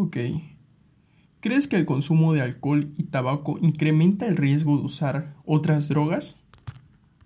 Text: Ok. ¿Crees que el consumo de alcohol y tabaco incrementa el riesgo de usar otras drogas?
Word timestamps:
Ok. 0.00 0.16
¿Crees 1.40 1.66
que 1.66 1.74
el 1.74 1.84
consumo 1.84 2.32
de 2.32 2.40
alcohol 2.40 2.92
y 2.96 3.02
tabaco 3.02 3.58
incrementa 3.60 4.28
el 4.28 4.36
riesgo 4.36 4.76
de 4.76 4.84
usar 4.84 5.34
otras 5.44 5.88
drogas? 5.88 6.40